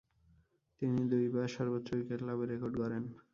[0.81, 3.03] তিনি দুইবার সর্বোচ্চ উইকেট লাভের রেকর্ড গড়েন।